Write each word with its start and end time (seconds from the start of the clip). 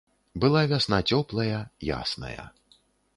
Была 0.43 0.61
вясна 0.71 0.99
цёплая, 1.17 1.59
ясная. 1.91 2.47